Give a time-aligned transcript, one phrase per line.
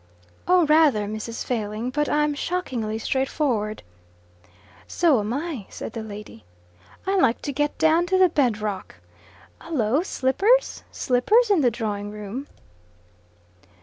[0.47, 1.45] "Oh, rather, Mrs.
[1.45, 1.91] Failing.
[1.91, 3.83] But I'm shockingly straightforward."
[4.87, 6.43] "So am I," said the lady.
[7.05, 8.95] "I like to get down to the bedrock.
[9.61, 10.01] Hullo!
[10.01, 10.81] Slippers?
[10.91, 12.47] Slippers in the drawingroom?"